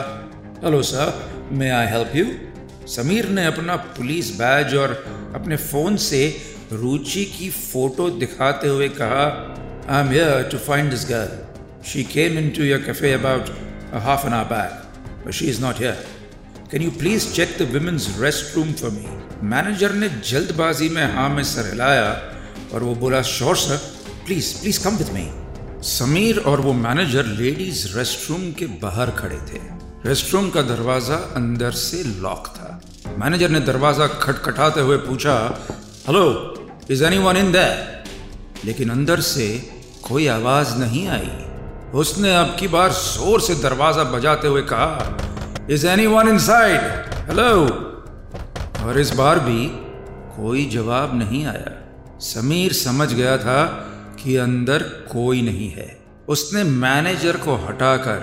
hello 0.64 0.82
sir 0.84 1.50
may 1.52 1.70
I 1.70 1.88
help 1.88 2.16
you 2.16 2.26
Sameer 2.88 3.28
ने 3.30 3.46
अपना 3.46 3.76
पुलिस 3.98 4.30
बैज 4.36 4.74
और 4.76 4.92
अपने 5.36 5.56
फ़ोन 5.58 5.98
से 6.00 6.22
रुचि 6.74 7.24
की 7.38 7.50
फ़ोटो 7.52 8.10
दिखाते 8.20 8.68
हुए 8.68 8.90
कहा 8.92 9.26
I'm 9.90 10.10
here 10.10 10.48
to 10.48 10.58
find 10.60 10.92
this 10.92 11.04
girl. 11.04 11.32
She 11.84 12.04
came 12.06 12.38
into 12.38 12.64
your 12.64 12.80
cafe 12.80 13.14
about 13.14 13.50
a 13.92 14.00
half 14.00 14.26
an 14.26 14.34
hour 14.34 14.46
back, 14.46 14.86
but 15.26 15.34
she 15.34 15.50
is 15.50 15.60
not 15.60 15.78
here. 15.78 15.98
Can 16.70 16.82
you 16.82 16.92
please 16.92 17.36
check 17.36 17.58
the 17.58 17.66
women's 17.68 18.08
restroom 18.18 18.72
for 18.74 18.92
me? 18.92 19.06
Manager 19.44 19.94
ने 19.94 20.10
जल्दबाजी 20.30 20.90
में 20.90 21.04
हाँ 21.14 21.28
में 21.30 21.44
sir 21.44 21.70
हिलाया 21.70 22.10
और 22.74 22.84
वो 22.84 22.94
बोला 22.96 23.22
sure 23.22 23.56
sir 23.58 23.78
please 24.26 24.54
please 24.62 24.84
come 24.84 24.98
with 24.98 25.10
me 25.14 25.28
Sameer 25.90 26.40
और 26.48 26.62
वो 26.62 26.74
मैनेजर 26.80 27.26
लेडीज़ 27.42 27.86
रेस्ट 27.98 28.30
रूम 28.30 28.52
के 28.60 28.66
बाहर 28.84 29.12
खड़े 29.20 29.40
थे 29.52 29.60
रेस्ट 30.06 30.34
रूम 30.34 30.50
का 30.50 30.62
दरवाज़ा 30.70 31.18
अंदर 31.36 31.72
से 31.82 32.04
लॉक 32.22 32.48
था 32.58 32.80
मैनेजर 33.20 33.50
ने 33.50 33.60
दरवाज़ा 33.72 34.08
खटखटाते 34.08 34.82
हुए 34.82 34.98
पूछा 35.10 35.38
hello 36.08 36.51
is 36.92 37.04
anyone 37.18 37.38
in 37.38 37.52
that 37.52 38.66
लेकिन 38.66 38.90
अंदर 38.90 39.20
से 39.22 39.48
कोई 40.04 40.26
आवाज़ 40.28 40.74
नहीं 40.78 41.08
आई। 41.10 41.32
उसने 41.94 42.36
अब 42.36 42.56
की 42.60 42.68
बार 42.68 42.92
ज़ोर 42.94 43.42
से 43.42 43.56
दरवाज़ा 43.58 44.04
बजाते 44.12 44.48
हुए 44.48 44.62
कहा 44.72 45.68
is 45.70 45.86
any 45.88 46.08
one 46.08 46.28
in 46.28 46.40
side 46.40 46.82
hello 47.30 47.54
और 48.86 49.00
इस 49.00 49.12
बार 49.14 49.40
भी 49.40 49.66
कोई 50.36 50.66
जवाब 50.70 51.16
नहीं 51.20 51.46
आया। 51.46 51.72
समीर 52.24 52.74
समझ 52.74 53.12
गया 53.14 53.38
था 53.38 53.64
कि 54.24 54.36
अंदर 54.38 54.84
कोई 55.12 55.42
नहीं 55.42 55.70
है। 55.70 55.90
उसने 56.30 56.64
मैनेजर 56.64 57.38
को 57.38 57.56
हटाकर 57.66 58.20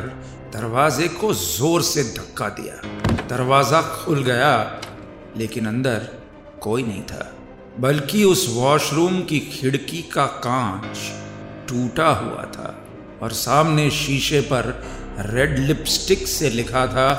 दरवाजे 0.53 1.09
को 1.17 1.33
ज़ोर 1.37 1.83
से 1.85 2.03
धक्का 2.13 2.49
दिया। 2.59 2.77
दरवाज़ा 3.29 3.83
खुल 3.83 4.23
गया, 4.25 4.53
लेकिन 5.37 5.67
अंदर 5.67 6.09
कोई 6.61 6.83
नहीं 6.83 7.03
था। 7.03 7.33
बल्कि 7.81 8.25
उस 8.25 8.47
वॉशरूम 8.55 9.21
की 9.23 9.39
खिड़की 9.41 10.03
का 10.03 10.25
कांच 10.27 10.99
टूटा 11.69 12.09
हुआ 12.09 12.43
था 12.45 12.87
और 13.23 13.33
सामने 13.33 13.91
शीशे 13.91 14.41
पर 14.41 14.65
रेड 15.19 15.59
लिपस्टिक 15.59 16.27
से 16.29 16.51
लिखा 16.51 16.87
था, 16.87 17.11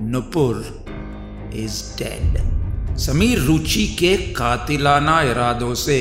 नुपुर 0.00 0.56
इज़ 1.54 1.82
डेड 1.98 2.96
समीर 2.98 3.38
रुचि 3.38 3.86
के 3.86 4.16
कातिलाना 4.16 5.20
इरादों 5.22 5.74
से 5.74 5.98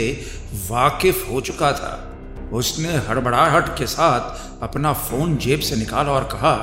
वाकिफ 0.69 1.29
हो 1.31 1.41
चुका 1.41 1.71
था। 1.71 2.07
उसने 2.53 2.97
हड़बड़ाहट 2.97 3.77
के 3.77 3.87
साथ 3.87 4.63
अपना 4.63 4.93
फ़ोन 4.93 5.37
जेब 5.37 5.59
से 5.59 5.75
निकाला 5.75 6.11
और 6.11 6.23
कहा 6.23 6.55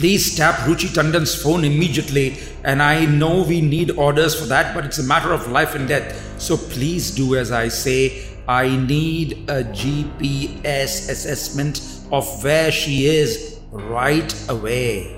Please 0.00 0.34
tap 0.34 0.54
Ruchi 0.60 0.88
Tandon's 0.94 1.34
phone 1.34 1.62
immediately. 1.62 2.38
And 2.64 2.82
I 2.82 3.04
know 3.04 3.42
we 3.42 3.60
need 3.60 3.90
orders 3.90 4.34
for 4.34 4.46
that, 4.46 4.74
but 4.74 4.86
it's 4.86 4.98
a 4.98 5.02
matter 5.02 5.30
of 5.30 5.48
life 5.48 5.74
and 5.74 5.86
death. 5.86 6.40
So 6.40 6.56
please 6.56 7.10
do 7.10 7.36
as 7.36 7.52
I 7.52 7.68
say. 7.68 8.26
I 8.48 8.76
need 8.76 9.50
a 9.50 9.62
GPS 9.62 11.10
assessment 11.10 11.82
of 12.10 12.42
where 12.42 12.72
she 12.72 13.08
is 13.08 13.60
right 13.70 14.34
away. 14.48 15.16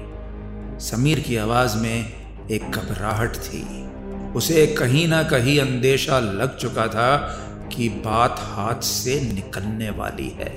Sameer 0.91 1.21
की 1.29 1.37
आवाज़ 1.47 1.77
में 1.83 2.49
एक 2.51 2.71
घबराहट 2.71 3.37
थी 3.45 3.65
उसे 4.37 4.67
कहीं 4.79 5.07
ना 5.09 5.23
कहीं 5.31 5.59
अंदेशा 5.61 6.19
लग 6.21 6.59
चुका 6.59 6.87
था 6.97 7.11
कि 7.75 7.89
बात 8.07 8.41
हाथ 8.55 8.83
से 8.95 9.21
निकलने 9.33 9.91
वाली 10.01 10.29
है 10.41 10.51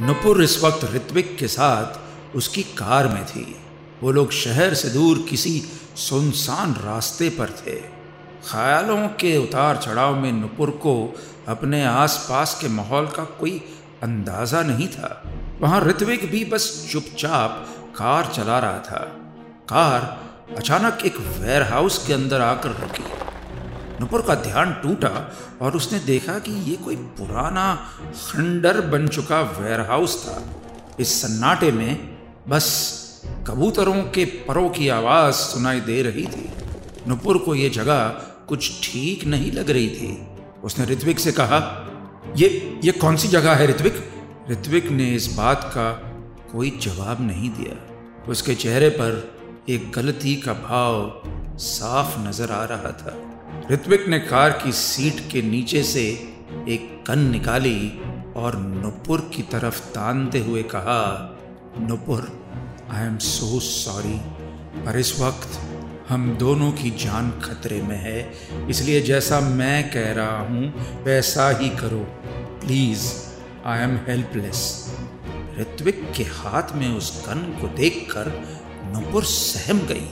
नुपुर 0.00 0.42
इस 0.42 0.64
वक्त 0.64 0.84
ऋत्विक 0.84 1.36
के 1.38 1.48
साथ 1.48 2.36
उसकी 2.36 2.62
कार 2.62 3.08
में 3.08 3.26
थी। 3.26 3.56
वो 4.02 4.10
लोग 4.10 4.30
शहर 4.32 4.74
से 4.74 4.88
दूर 4.88 5.26
किसी 5.30 5.62
सुनसान 5.96 6.74
रास्ते 6.74 7.28
पर 7.28 7.50
थे। 7.50 7.76
ख्यालों 8.50 9.08
के 9.08 9.36
उतार 9.36 9.76
चढ़ाव 9.76 10.16
में 10.16 10.32
नुपुर 10.32 10.70
को 10.70 11.14
अपने 11.48 11.84
आसपास 11.84 12.58
के 12.60 12.68
माहौल 12.68 13.06
का 13.06 13.24
कोई 13.24 13.62
अंदाज़ा 14.02 14.62
नहीं 14.62 14.88
था। 14.88 15.22
वहाँ 15.60 15.80
ऋत्विक 15.80 16.30
भी 16.30 16.44
बस 16.44 16.88
चुपचाप 16.92 17.66
कार 17.96 18.32
चला 18.34 18.58
रहा 18.58 18.78
था। 18.78 19.04
कार 19.68 20.20
अचानक 20.56 20.98
एक 21.06 21.16
वेयरहाउस 21.16 22.06
के 22.06 22.12
अंदर 22.12 22.40
आकर 22.40 22.68
रुकी। 22.68 23.19
नुपुर 24.00 24.22
का 24.22 24.34
ध्यान 24.34 24.72
टूटा 24.72 25.08
और 25.62 25.76
उसने 25.76 25.98
देखा 25.98 26.38
कि 26.38 26.52
ये 26.70 26.76
कोई 26.76 26.96
पुराना 26.96 27.64
खंडर 28.14 28.80
बन 28.80 29.08
चुका 29.08 29.40
वेयरहाउस 29.40 30.16
था। 30.24 30.36
इस 31.00 31.12
सन्नाटे 31.22 31.72
में 31.72 32.18
बस 32.48 32.68
कबूतरों 33.46 34.02
के 34.02 34.24
परों 34.48 34.68
की 34.70 34.88
आवाज़ 34.88 35.34
सुनाई 35.34 35.80
दे 35.80 36.00
रही 36.02 36.24
थी। 36.26 36.48
नुपुर 37.08 37.38
को 37.38 37.54
ये 37.54 37.68
जगह 37.70 38.02
कुछ 38.48 38.80
ठीक 38.82 39.24
नहीं 39.24 39.52
लग 39.52 39.70
रही 39.70 39.88
थी। 39.88 40.26
उसने 40.64 40.84
ऋत्विक 40.84 41.18
से 41.18 41.32
कहा, 41.32 41.58
ये 42.36 42.48
ये 42.84 42.92
कौन 42.92 43.16
सी 43.16 43.28
जगह 43.28 43.54
है 43.54 43.66
ऋत्विक? 43.66 44.04
ऋत्विक 44.50 44.90
ने 44.90 45.14
इस 45.14 45.32
बात 45.34 45.70
का 45.74 45.90
कोई 46.52 46.70
जवाब 46.82 47.20
नहीं 47.20 47.50
दिया। 47.50 47.76
उसके 48.28 48.54
चेहरे 48.54 48.88
पर 48.88 49.64
एक 49.68 49.92
गलती 49.92 50.36
का 50.36 50.52
भाव 50.52 51.58
साफ़ 51.58 52.18
नज़र 52.20 52.52
आ 52.52 52.64
रहा 52.64 52.92
था। 52.92 53.29
ऋत्विक 53.70 54.06
ने 54.08 54.18
कार 54.18 54.50
की 54.62 54.72
सीट 54.72 55.20
के 55.32 55.40
नीचे 55.42 55.82
से 55.82 56.02
एक 56.68 57.04
कन 57.06 57.18
निकाली 57.30 57.90
और 58.36 58.56
नुपुर 58.56 59.20
की 59.34 59.42
तरफ़ 59.42 59.80
तानते 59.90 60.38
हुए 60.38 60.62
कहा, 60.62 61.02
Nupur 61.80 62.26
I 62.90 63.06
am 63.06 63.18
so 63.18 63.60
sorry 63.60 64.18
पर 64.84 64.98
इस 64.98 65.14
वक्त 65.20 65.58
हम 66.08 66.30
दोनों 66.36 66.70
की 66.72 66.90
जान 66.98 67.30
खतरे 67.40 67.80
में 67.82 67.96
है। 67.96 68.18
इसलिए 68.70 69.00
जैसा 69.00 69.40
मैं 69.40 69.90
कह 69.90 70.12
रहा 70.12 70.40
हूँ, 70.40 71.02
वैसा 71.04 71.48
ही 71.50 71.68
करो। 71.76 72.04
Please 72.60 73.06
I 73.66 73.82
am 73.82 73.96
helpless 74.08 74.62
Ritvik 75.58 76.02
के 76.16 76.24
हाथ 76.34 76.74
में 76.76 76.88
उस 76.88 77.10
कन 77.26 77.46
को 77.60 77.68
देखकर 77.76 78.32
नुपुर 78.92 79.24
सहम 79.24 79.86
गई। 79.86 80.08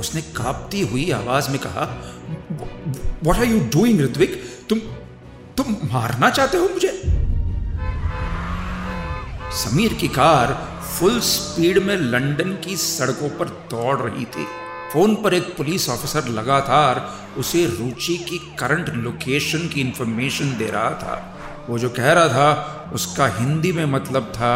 उसने 0.00 0.20
कांपती 0.22 0.80
हुई 0.80 1.10
आवाज़ 1.10 1.50
में 1.50 1.58
कहा 1.58 1.84
what 3.24 3.36
are 3.36 3.44
you 3.44 3.60
doing 3.60 4.00
Ritvik 4.00 4.42
तुम 4.68 4.78
तुम 5.56 5.76
मारना 5.92 6.30
चाहते 6.30 6.58
हो 6.58 6.68
मुझे? 6.68 7.02
समीर 9.56 9.94
की 9.94 10.08
कार 10.08 10.54
फुल 10.90 11.20
स्पीड 11.20 11.78
में 11.78 11.96
लंदन 11.96 12.56
की 12.64 12.76
सड़कों 12.76 13.28
पर 13.28 13.48
दौड़ 13.70 13.98
रही 14.00 14.24
थी। 14.24 14.46
फ़ोन 14.92 15.14
पर 15.14 15.34
एक 15.34 15.56
पुलिस 15.56 15.88
ऑफिसर 15.88 16.28
लगातार 16.28 17.00
उसे 17.38 17.64
रुचि 17.66 18.16
की 18.18 18.38
करंट 18.58 18.88
लोकेशन 18.88 19.68
की 19.68 19.80
इंफॉर्मेशन 19.80 20.56
दे 20.58 20.66
रहा 20.66 20.90
था। 20.90 21.36
वो 21.68 21.78
जो 21.78 21.90
कह 21.90 22.12
रहा 22.12 22.28
था, 22.28 22.90
उसका 22.94 23.26
हिंदी 23.26 23.72
में 23.72 23.84
मतलब 23.84 24.32
था 24.34 24.54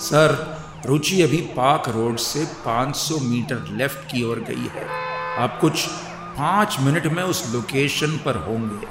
सर 0.00 0.51
रुचि 0.86 1.22
अभी 1.22 1.36
पार्क 1.36 1.88
रोड 1.88 2.16
से 2.16 2.44
500 2.44 3.18
मीटर 3.18 3.64
लेफ़्ट 3.70 3.98
की 3.98 4.22
ओर 4.24 4.38
गई 4.38 4.68
है। 4.74 4.86
आप 5.38 5.58
कुछ 5.60 5.86
पाँच 6.38 6.76
मिनट 6.80 7.06
में 7.06 7.22
उस 7.22 7.52
लोकेशन 7.54 8.16
पर 8.24 8.36
होंगे। 8.36 8.86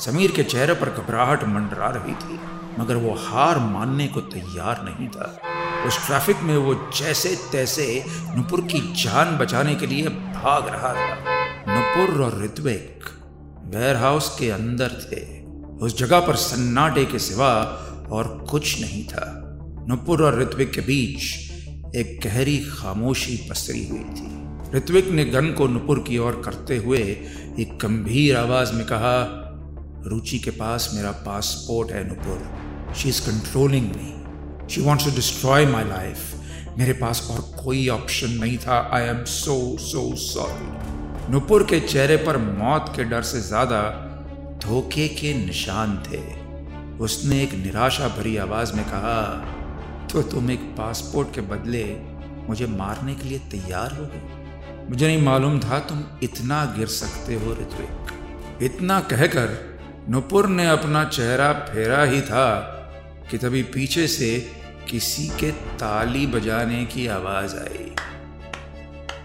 समीर 0.00 0.32
के 0.32 0.42
चेहरे 0.42 0.74
पर 0.74 0.90
घबराहट 0.90 1.44
मंडरा 1.44 1.88
रही 1.88 2.14
थी, 2.14 2.40
मगर 2.78 2.96
वो 2.96 3.14
हार 3.14 3.58
मानने 3.58 4.06
को 4.06 4.20
तैयार 4.20 4.82
नहीं 4.82 5.08
था। 5.08 5.40
उस 5.86 6.06
ट्रैफ़िक 6.06 6.36
में 6.42 6.56
वो 6.56 6.74
जैसे 6.74 7.36
तैसे 7.52 8.04
नुपुर 8.36 8.60
की 8.60 8.80
जान 9.04 9.38
बचाने 9.38 9.74
के 9.74 9.86
लिए 9.86 10.08
भाग 10.08 10.68
रहा 10.68 10.94
था। 10.94 11.16
नुपुर 11.68 12.22
और 12.24 12.42
ऋत्विक 12.44 13.04
वेयरहाउस 13.74 14.36
के 14.38 14.50
अंदर 14.50 14.88
थे। 14.88 15.42
उस 15.84 15.98
जगह 15.98 16.20
पर 16.20 16.36
सन्नाटे 16.36 17.04
के 17.04 17.18
सिवा 17.18 17.52
और 18.10 18.46
कुछ 18.50 18.80
नहीं 18.80 19.04
था। 19.04 19.47
नुपुर 19.88 20.22
और 20.22 20.38
ऋत्विक 20.40 20.70
के 20.70 20.80
बीच 20.80 21.96
एक 21.96 22.18
गहरी 22.24 22.56
खामोशी 22.60 23.36
पसरी 23.50 23.86
हुई 23.88 24.02
थी। 24.16 24.76
ऋत्विक 24.76 25.08
ने 25.08 25.24
गन 25.24 25.50
को 25.58 25.66
नुपुर 25.66 25.98
की 26.08 26.18
ओर 26.18 26.40
करते 26.44 26.76
हुए 26.76 26.98
एक 26.98 27.78
गंभीर 27.82 28.36
आवाज़ 28.36 28.72
में 28.72 28.84
कहा, 28.86 29.14
रुचि 30.06 30.38
के 30.38 30.50
पास 30.50 30.90
मेरा 30.94 31.10
पासपोर्ट 31.26 31.92
है 31.92 32.06
Nupur. 32.08 32.94
She 32.94 33.08
is 33.08 33.20
controlling 33.22 33.86
me 33.86 34.74
she 34.74 34.80
wants 34.80 35.04
to 35.04 35.14
destroy 35.14 35.66
my 35.66 35.84
life 35.84 36.76
मेरे 36.78 36.92
पास 36.92 37.26
और 37.30 37.40
कोई 37.64 37.88
ऑप्शन 37.88 38.38
नहीं 38.40 38.58
था। 38.58 38.88
I 38.92 39.08
am 39.08 39.24
so 39.24 39.58
so 39.80 40.14
sorry 40.18 41.32
Nupur 41.32 41.66
के 41.70 41.80
चेहरे 41.80 42.16
पर 42.26 42.36
मौत 42.38 42.92
के 42.96 43.04
डर 43.04 43.22
से 43.32 43.40
ज़्यादा 43.42 43.82
धोखे 44.64 45.08
के 45.20 45.34
निशान 45.46 46.02
थे। 46.06 46.22
उसने 47.04 47.42
एक 47.42 47.54
निराशा 47.54 48.08
भरी 48.18 48.36
आवाज़ 48.36 48.76
में 48.76 48.84
कहा 48.84 49.20
तो 50.12 50.22
तुम 50.22 50.50
एक 50.50 50.60
पासपोर्ट 50.78 51.34
के 51.34 51.40
बदले 51.40 51.84
मुझे 52.48 52.66
मारने 52.66 53.14
के 53.14 53.28
लिए 53.28 53.38
तैयार 53.50 53.92
हो 53.92 54.04
गए। 54.04 54.86
मुझे 54.90 55.06
नहीं 55.06 55.22
मालूम 55.22 55.58
था 55.60 55.78
तुम 55.78 56.02
इतना 56.22 56.64
गिर 56.76 56.86
सकते 56.86 57.34
हो, 57.34 57.52
ऋत्विक। 57.52 58.62
इतना 58.62 59.00
कहकर 59.00 59.48
नुपुर 60.08 60.46
ने 60.48 60.68
अपना 60.68 61.04
चेहरा 61.04 61.52
फेरा 61.52 62.02
ही 62.02 62.20
था 62.20 62.48
कि 63.30 63.38
तभी 63.38 63.62
पीछे 63.62 64.06
से 64.08 64.30
किसी 64.90 65.26
के 65.40 65.50
ताली 65.50 66.26
बजाने 66.26 66.84
की 66.84 67.06
आवाज़ 67.06 67.56
आई। 67.56 67.92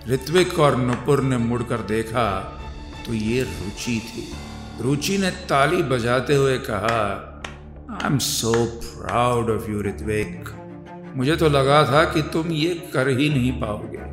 ऋत्विक 0.09 0.59
और 0.59 0.75
नुपुर 0.77 1.21
ने 1.23 1.37
मुड़कर 1.37 1.81
देखा 1.87 2.29
तो 3.05 3.13
ये 3.13 3.43
रुचि 3.43 3.99
थी। 3.99 4.27
रुचि 4.81 5.17
ने 5.17 5.29
ताली 5.49 5.83
बजाते 5.83 6.35
हुए 6.35 6.57
कहा 6.57 6.99
I 7.93 8.07
am 8.07 8.17
so 8.17 8.53
proud 8.65 9.49
of 9.49 9.69
you 9.71 9.81
Ritwik. 9.81 10.49
मुझे 11.15 11.35
तो 11.35 11.49
लगा 11.49 11.83
था 11.83 12.03
कि 12.03 12.21
तुम 12.33 12.51
ये 12.51 12.73
कर 12.93 13.07
ही 13.09 13.29
नहीं 13.29 13.51
पाओगे 13.61 14.05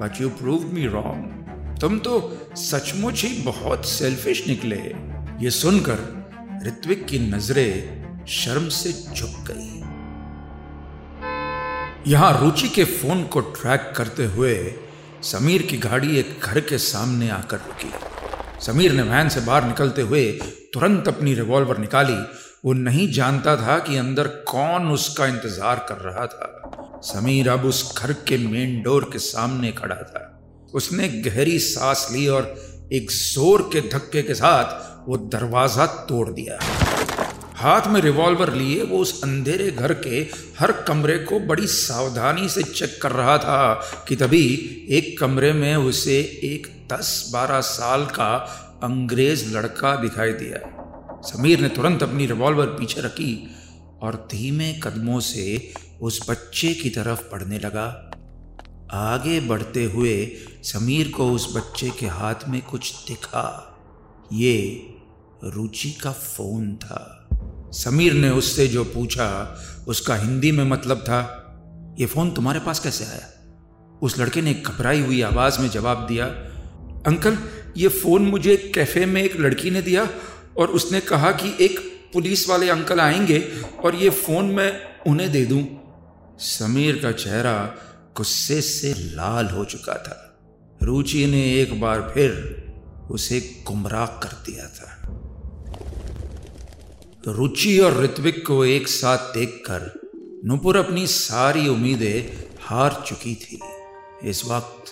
but 0.00 0.20
you 0.20 0.28
prove 0.28 0.66
me 0.74 0.86
wrong 0.86 1.78
तुम 1.80 1.98
तो 1.98 2.14
सचमुच 2.56 3.22
ही 3.24 3.42
बहुत 3.42 3.86
सेल्फिश 3.86 4.46
निकले। 4.48 4.76
ये 5.44 5.50
सुनकर 5.50 5.98
ऋत्विक 6.66 7.04
की 7.06 7.18
नज़रें 7.18 8.24
शर्म 8.26 8.68
से 8.68 8.92
झुक 9.14 9.34
गई। 9.50 9.74
यहाँ 12.10 12.32
रुचि 12.40 12.68
के 12.68 12.84
फ़ोन 12.84 13.22
को 13.24 13.40
ट्रैक 13.40 13.92
करते 13.96 14.24
हुए 14.24 14.54
समीर 15.22 15.62
की 15.62 15.78
गाड़ी 15.78 16.16
एक 16.18 16.40
घर 16.42 16.60
के 16.60 16.78
सामने 16.78 17.28
आकर 17.30 17.56
रुकी। 17.56 17.92
समीर 18.66 18.92
ने 18.92 19.02
वैन 19.02 19.28
से 19.28 19.40
बाहर 19.40 19.64
निकलते 19.64 20.02
हुए 20.02 20.24
तुरंत 20.74 21.08
अपनी 21.08 21.34
रिवॉल्वर 21.34 21.78
निकाली 21.78 22.18
वो 22.66 22.72
नहीं 22.72 23.10
जानता 23.12 23.56
था 23.56 23.78
कि 23.78 23.96
अंदर 23.96 24.26
कौन 24.48 24.90
उसका 24.90 25.26
इंतज़ार 25.26 25.84
कर 25.88 25.96
रहा 26.00 26.26
था। 26.26 27.00
समीर 27.04 27.48
अब 27.48 27.64
उस 27.64 27.82
घर 27.98 28.12
के 28.28 28.38
मेन 28.38 28.80
डोर 28.82 29.04
के 29.12 29.18
सामने 29.18 29.70
खड़ा 29.72 29.96
था। 29.96 30.22
उसने 30.74 31.08
गहरी 31.08 31.58
सांस 31.58 32.06
ली 32.12 32.26
और 32.28 32.54
एक 32.92 33.10
ज़ोर 33.10 33.62
के 33.72 33.80
धक्के 33.88 34.22
के 34.22 34.34
साथ 34.34 35.08
वो 35.08 35.16
दरवाज़ा 35.16 35.86
तोड़ 36.08 36.28
दिया। 36.30 36.58
हाथ 37.56 37.86
में 37.86 38.00
रिवॉल्वर 38.00 38.52
लिए 38.52 38.82
वो 38.82 38.98
उस 38.98 39.22
अंधेरे 39.24 39.70
घर 39.70 39.92
के 39.98 40.26
हर 40.58 40.72
कमरे 40.88 41.18
को 41.18 41.38
बड़ी 41.40 41.66
सावधानी 41.66 42.48
से 42.48 42.62
चेक 42.62 42.98
कर 43.02 43.12
रहा 43.12 43.36
था 43.38 43.74
कि 44.08 44.16
तभी 44.16 44.46
एक 44.90 45.18
कमरे 45.20 45.52
में 45.52 45.74
उसे 45.76 46.18
एक 46.44 46.66
दस 46.92 47.30
बारह 47.32 47.60
साल 47.68 48.04
का 48.10 48.34
अंग्रेज़ 48.84 49.46
लड़का 49.56 49.94
दिखाई 49.96 50.32
दिया। 50.32 50.75
समीर 51.26 51.60
ने 51.60 51.68
तुरंत 51.68 52.02
अपनी 52.02 52.26
रिवॉल्वर 52.26 52.66
पीछे 52.66 53.00
रखी 53.00 53.50
और 54.02 54.28
धीमे 54.30 54.72
कदमों 54.72 55.20
से 55.20 55.74
उस 56.00 56.30
बच्चे 56.30 56.74
की 56.74 56.90
तरफ़ 56.90 57.22
बढ़ने 57.32 57.58
लगा। 57.58 58.10
आगे 58.92 59.40
बढ़ते 59.40 59.84
हुए 59.84 60.30
समीर 60.62 61.08
को 61.08 61.32
उस 61.32 61.56
बच्चे 61.56 61.90
के 61.90 62.06
हाथ 62.06 62.34
में 62.48 62.62
कुछ 62.62 62.94
दिखा। 63.08 63.78
ये 64.32 64.86
रुचि 65.44 65.90
का 65.90 66.12
फ़ोन 66.12 66.74
था। 66.76 67.28
समीर 67.72 68.12
ने 68.12 68.30
उससे 68.30 68.68
जो 68.68 68.84
पूछा, 68.84 69.58
उसका 69.88 70.16
हिंदी 70.16 70.52
में 70.52 70.64
मतलब 70.64 70.98
था, 70.98 71.42
ये 72.00 72.06
फ़ोन 72.06 72.30
तुम्हारे 72.30 72.60
पास 72.60 72.80
कैसे 72.80 73.04
आया? 73.04 73.28
उस 74.02 74.18
लड़के 74.18 74.42
ने 74.42 74.54
घबराई 74.54 75.00
हुई 75.00 75.22
आवाज़ 75.22 75.60
में 75.60 75.70
जवाब 75.70 76.06
दिया, 76.06 76.26
अंकल, 77.06 77.38
ये 77.76 77.88
फ़ोन 77.88 78.22
मुझे 78.22 78.56
कैफ़े 78.56 79.06
में 79.06 79.22
एक 79.22 79.36
लड़की 79.36 79.70
ने 79.70 79.82
दिया 79.82 80.08
और 80.58 80.68
उसने 80.68 81.00
कहा 81.00 81.32
कि 81.32 81.64
एक 81.64 81.78
पुलिस 82.12 82.48
वाले 82.48 82.70
अंकल 82.70 83.00
आएँगे 83.00 83.48
और 83.84 83.94
ये 83.94 84.10
फ़ोन 84.10 84.44
मैं 84.44 84.72
उन्हें 85.06 85.32
दे 85.32 85.44
दूँ। 85.44 85.66
समीर 86.38 86.98
का 87.02 87.12
चेहरा 87.12 87.74
गुस्से 88.16 88.60
से 88.60 88.94
लाल 88.94 89.46
हो 89.46 89.64
चुका 89.64 89.94
था। 89.94 90.38
रुचि 90.82 91.26
ने 91.26 91.54
एक 91.54 91.80
बार 91.80 92.10
फिर 92.14 92.30
उसे 93.10 93.64
गुमराह 93.66 94.06
कर 94.06 94.28
दिया 94.28 94.66
था। 94.66 94.92
रुचि 97.28 97.78
और 97.78 98.02
ऋत्विक 98.02 98.46
को 98.46 98.64
एक 98.64 98.88
साथ 98.88 99.18
देखकर 99.18 100.00
नुपुर 100.44 100.76
अपनी 100.76 101.06
सारी 101.06 101.68
उम्मीदें 101.68 102.44
हार 102.60 103.04
चुकी 103.06 103.34
थी। 103.34 103.60
इस 104.28 104.44
वक्त 104.44 104.84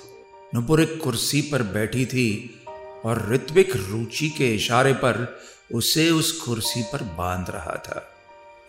नुपुर 0.55 0.83
एक 0.83 1.01
कुर्सी 1.03 1.43
पर 1.43 1.63
बैठी 1.63 2.07
थी 2.07 2.61
और 3.05 3.29
ऋत्विक 3.33 3.77
रुचि 3.77 4.29
के 4.29 4.55
इशारे 4.55 4.93
पर 4.93 5.41
उसे 5.75 6.11
उस 6.11 6.33
कुर्सी 6.33 6.83
पर 6.83 7.03
बाँध 7.03 7.51
रहा 7.51 7.77
था। 7.77 8.09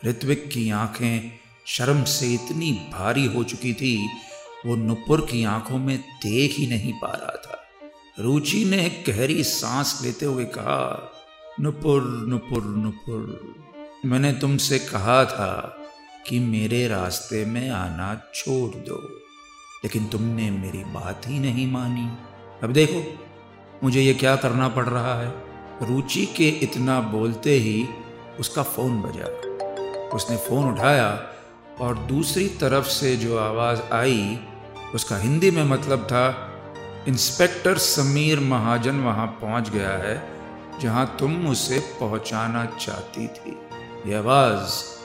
ऋत्विक 0.06 0.50
की 0.50 0.70
आँखें 0.70 1.40
शर्म 1.66 2.04
से 2.04 2.34
इतनी 2.34 2.72
भारी 2.94 3.26
हो 3.26 3.44
चुकी 3.44 3.74
थी, 3.74 4.10
वो 4.66 4.76
नुपुर 4.76 5.22
की 5.22 5.44
आँखों 5.44 5.78
में 5.78 5.98
देख 5.98 6.52
ही 6.52 6.68
नहीं 6.68 6.94
पा 6.94 7.08
रहा 7.08 7.42
था। 7.46 7.62
रुचि 8.20 8.66
ने 8.66 9.04
गहरी 9.08 9.44
सांस 9.44 10.00
लेते 10.04 10.26
हुए 10.26 10.46
कहा, 10.46 11.12
नुपुर 11.60 12.02
नुपुर 12.02 12.64
नुपुर, 12.64 13.56
मैंने 14.06 14.34
तुमसे 14.34 14.80
कहा 14.80 15.26
था 15.26 15.82
कि 16.28 16.40
मेरे 16.40 16.88
रास्ते 16.88 17.46
में 17.46 17.70
आना 17.70 18.32
छोड़ 18.36 18.76
दो, 18.76 18.98
लेकिन 19.84 20.06
तुमने 20.06 20.52
मेरी 20.52 20.84
बात 20.84 21.22
ही 21.28 21.40
नहीं 21.40 21.72
मानी। 21.72 22.10
अब 22.64 22.74
देखो 22.74 23.25
मुझे 23.84 24.02
ये 24.02 24.14
क्या 24.14 24.36
करना 24.36 24.68
पड़ 24.68 24.86
रहा 24.86 25.22
है? 25.22 25.34
रुचि 25.82 26.26
के 26.26 26.50
इतना 26.50 27.02
बोलते 27.02 27.50
ही 27.50 27.88
उसका 28.40 28.64
फ़ोन 28.64 29.02
बजा। 29.02 29.26
उसने 30.08 30.38
फ़ोन 30.38 30.74
उठाया 30.74 31.28
और 31.82 31.98
दूसरी 31.98 32.48
तरफ़ 32.48 32.86
से 32.86 33.18
जो 33.18 33.38
आवाज़ 33.38 33.82
आई, 33.94 34.40
उसका 34.96 35.18
हिंदी 35.18 35.52
में 35.52 35.64
मतलब 35.64 36.04
था, 36.04 36.52
इंस्पेक्टर 37.08 37.78
समीर 37.78 38.40
महाजन 38.40 38.96
वहाँ 38.96 39.28
पहुँच 39.28 39.70
गया 39.70 39.90
है, 39.90 40.30
जहाँ 40.82 41.18
तुम 41.20 41.48
उसे 41.48 41.80
पहुँचाना 41.80 42.66
चाहती 42.66 43.28
थी। 43.28 43.58
यह 44.08 44.18
आवाज़ 44.18 44.96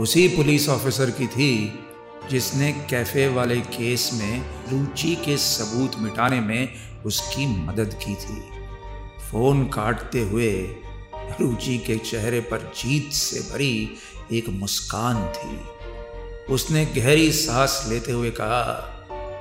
उसी 0.00 0.28
पुलिस 0.28 0.68
ऑफिसर 0.68 1.10
की 1.10 1.26
थी 1.26 1.84
जिसने 2.30 2.72
कैफ़े 2.90 3.28
वाले 3.28 3.60
केस 3.68 4.10
में 4.14 4.44
रुचि 4.70 5.14
के 5.24 5.36
सबूत 5.36 5.98
मिटाने 5.98 6.40
में 6.40 6.68
उसकी 7.06 7.46
मदद 7.64 7.94
की 7.94 8.14
थी। 8.14 8.40
फ़ोन 9.22 9.64
काटते 9.68 10.20
हुए 10.22 10.52
रुचि 11.40 11.78
के 11.78 11.96
चेहरे 12.00 12.40
पर 12.40 12.72
जीत 12.76 13.12
से 13.12 13.40
भरी 13.50 13.98
एक 14.32 14.48
मुस्कान 14.50 15.24
थी। 15.34 15.58
उसने 16.54 16.84
गहरी 16.86 17.30
सांस 17.32 17.84
लेते 17.88 18.12
हुए 18.12 18.30
कहा, 18.30 18.62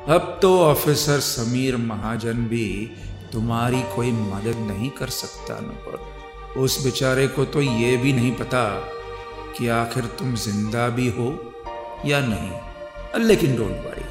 अब 0.07 0.37
तो 0.41 0.59
ऑफिसर 0.61 1.19
समीर 1.19 1.77
महाजन 1.77 2.45
भी 2.47 2.67
तुम्हारी 3.33 3.81
कोई 3.95 4.11
मदद 4.11 4.57
नहीं 4.67 4.89
कर 4.89 5.09
सकता, 5.11 5.59
नुपुर। 5.59 6.61
उस 6.61 6.83
बेचारे 6.83 7.27
को 7.27 7.45
तो 7.45 7.61
ये 7.61 7.95
भी 7.97 8.13
नहीं 8.13 8.31
पता 8.31 8.63
कि 9.57 9.67
आखिर 9.67 10.05
तुम 10.19 10.35
ज़िंदा 10.35 10.87
भी 10.89 11.07
हो 11.09 11.29
या 12.05 12.19
नहीं। 12.19 12.51
लेकिन 13.17 13.55
डोंट 13.55 13.85
वरी 13.85 14.05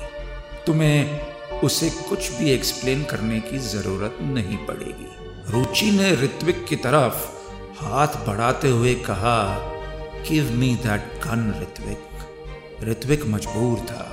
तुम्हें 0.66 1.20
उसे 1.60 1.90
कुछ 1.90 2.30
भी 2.32 2.50
एक्सप्लेन 2.50 3.04
करने 3.04 3.40
की 3.40 3.58
ज़रूरत 3.58 4.18
नहीं 4.20 4.56
पड़ेगी। 4.56 5.08
रुचि 5.52 5.90
ने 5.90 6.10
ऋत्विक 6.14 6.64
की 6.68 6.76
तरफ़ 6.76 7.26
हाथ 7.84 8.08
बढ़ाते 8.26 8.68
हुए 8.68 8.94
कहा 8.94 9.38
give 10.28 10.50
me 10.52 10.74
that 10.74 11.00
gun 11.24 11.48
Ritwik. 11.60 12.84
Ritwik 12.84 13.26
मजबूर 13.26 13.78
था। 13.78 14.12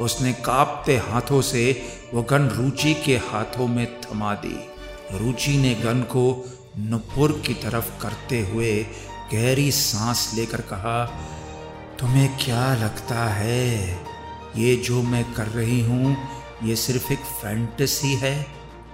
उसने 0.00 0.32
कांपते 0.32 0.96
हाथों 0.96 1.42
से 1.42 1.82
वो 2.14 2.22
गन 2.22 2.48
रुचि 2.48 2.94
के 2.94 3.16
हाथों 3.16 3.66
में 3.68 4.00
थमा 4.00 4.34
दी। 4.34 4.56
रुचि 5.12 5.56
ने 5.56 5.74
गन 5.74 6.00
को 6.02 6.24
नुपुर 6.78 7.42
की 7.46 7.54
तरफ़ 7.54 8.00
करते 8.02 8.40
हुए 8.40 8.86
गहरी 9.32 9.70
सांस 9.70 10.32
लेकर 10.34 10.60
कहा, 10.60 11.04
तुम्हें 11.98 12.38
क्या 12.38 12.74
लगता 12.74 13.24
है 13.28 14.11
ये 14.56 14.76
जो 14.76 15.02
मैं 15.02 15.34
कर 15.34 15.46
रही 15.46 15.80
हूँ, 15.80 16.16
ये 16.64 16.76
सिर्फ़ 16.76 17.12
एक 17.12 17.18
फैंटेसी 17.18 18.14
है, 18.14 18.42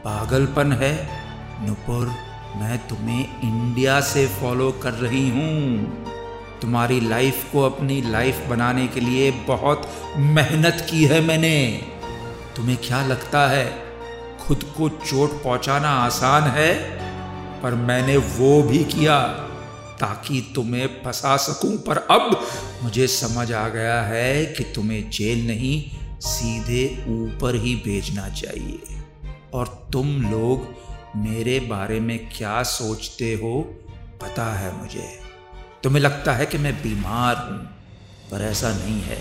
पागलपन 0.05 0.73
है। 0.73 1.09
नुपुर, 1.67 2.07
मैं 2.57 2.89
तुम्हें 2.89 3.41
इंडिया 3.43 4.01
से 4.01 4.27
फॉलो 4.27 4.73
कर 4.73 4.93
रही 4.93 5.31
हूँ। 5.31 5.89
तुम्हारी 6.63 7.01
लाइफ 7.01 7.53
को 7.53 7.63
अपनी 7.63 8.03
लाइफ 8.03 8.47
बनाने 8.51 8.87
के 8.87 9.01
लिए 9.01 9.31
बहुत 9.31 9.89
मेहनत 10.17 10.87
की 10.91 11.05
है 11.05 11.21
मैंने। 11.21 11.83
तुम्हें 12.57 12.77
क्या 12.77 13.07
लगता 13.07 13.49
है, 13.49 13.83
खुद 14.47 14.63
को 14.63 14.89
चोट 14.89 15.45
पहुंचाना 15.45 15.89
आसान 15.89 16.43
है? 16.43 16.99
पर 17.63 17.75
मैंने 17.75 18.17
वो 18.17 18.63
भी 18.63 18.85
किया। 18.85 19.48
ताकि 20.01 20.41
तुम्हें 20.55 20.87
फंसा 21.05 21.37
सकूँ। 21.37 21.77
पर 21.79 21.97
अब 22.11 22.47
मुझे 22.83 23.07
समझ 23.07 23.53
आ 23.53 23.69
गया 23.69 24.01
है 24.03 24.45
कि 24.47 24.65
तुम्हें 24.75 25.11
जेल 25.11 25.47
नहीं, 25.47 25.83
सीधे 26.23 26.87
ऊपर 27.11 27.55
ही 27.55 27.75
भेजना 27.85 28.29
चाहिए। 28.31 29.01
और 29.55 29.67
तुम 29.93 30.21
लोग 30.23 30.67
मेरे 31.17 31.59
बारे 31.61 32.01
में 32.01 32.19
क्या 32.29 32.63
सोचते 32.63 33.33
हो, 33.35 33.61
पता 34.23 34.53
है 34.55 34.77
मुझे। 34.77 35.09
तुम्हें 35.83 36.03
लगता 36.03 36.33
है 36.33 36.47
कि 36.47 36.59
मैं 36.59 36.75
बीमार 36.75 37.37
हूँ, 37.39 37.59
पर 38.31 38.43
ऐसा 38.43 38.71
नहीं 38.71 39.01
है। 39.03 39.19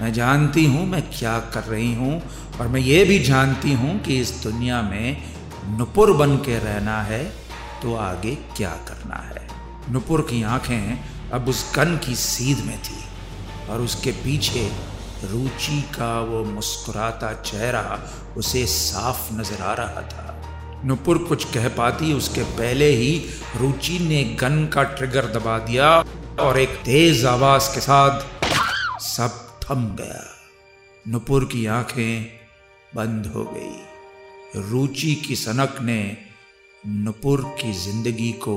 मैं 0.00 0.12
जानती 0.12 0.64
हूँ 0.64 0.86
मैं 0.86 1.02
क्या 1.10 1.38
कर 1.54 1.64
रही 1.64 1.92
हूँ, 1.94 2.20
और 2.60 2.68
मैं 2.68 2.80
ये 2.80 3.04
भी 3.04 3.18
जानती 3.18 3.72
हूँ 3.72 3.98
कि 4.00 4.20
इस 4.20 4.32
दुनिया 4.42 4.80
में 4.82 5.16
नुपुर 5.78 6.12
बन 6.12 6.36
के 6.36 6.58
रहना 6.58 7.02
है 7.02 7.24
तो 7.82 7.94
आगे 7.96 8.34
क्या 8.56 8.70
करना 8.88 9.16
है। 9.28 9.41
नुपुर 9.90 10.20
की 10.20 10.42
आँखें 10.42 11.30
अब 11.32 11.48
उस 11.48 11.64
गन 11.76 11.96
की 11.96 12.14
सीध 12.14 12.64
में 12.66 12.78
थी, 12.78 13.02
और 13.70 13.80
उसके 13.80 14.12
पीछे 14.12 14.66
रुचि 15.24 15.80
का 15.94 16.20
वो 16.20 16.44
मुस्कुराता 16.44 17.32
चेहरा 17.42 17.98
उसे 18.36 18.64
साफ़ 18.66 19.32
नज़र 19.34 19.62
आ 19.62 19.72
रहा 19.74 20.02
था। 20.02 20.82
नुपुर 20.84 21.18
कुछ 21.18 21.44
कह 21.44 21.68
पाती, 21.68 22.12
उसके 22.12 22.42
पहले 22.42 22.88
ही 22.88 23.16
रुचि 23.56 23.98
ने 23.98 24.22
गन 24.40 24.66
का 24.66 24.82
ट्रिगर 24.82 25.26
दबा 25.32 25.58
दिया, 25.58 25.90
और 26.40 26.58
एक 26.58 26.76
तेज 26.84 27.24
आवाज़ 27.24 27.74
के 27.74 27.80
साथ 27.80 29.00
सब 29.00 29.40
थम 29.64 29.84
गया। 29.96 30.22
नुपुर 31.08 31.44
की 31.44 31.64
आँखें 31.66 32.24
बंद 32.96 33.26
हो 33.26 33.44
गई। 33.44 34.60
रुचि 34.70 35.14
की 35.14 35.36
सनक 35.36 35.76
ने 35.82 36.16
नुपुर 36.84 37.42
की 37.60 37.72
ज़िंदगी 37.72 38.32
को 38.32 38.56